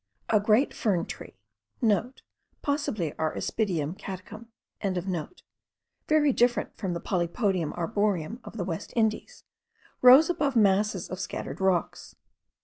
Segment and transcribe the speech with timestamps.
[0.31, 1.35] A great fern tree,*
[2.21, 4.47] (* Possibly our Aspidium caducum.)
[6.07, 9.43] very different from the Polypodium arboreum of the West Indies,
[10.01, 12.15] rose above masses of scattered rocks.